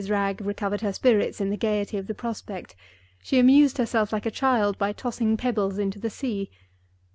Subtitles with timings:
[0.09, 4.79] Wragge recovered her spirits in the gayety of the prospect—she amused herself like a child,
[4.79, 6.49] by tossing pebbles into the sea.